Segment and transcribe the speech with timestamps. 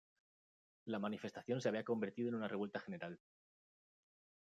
[0.85, 3.19] La manifestación se había convertido en una revuelta general.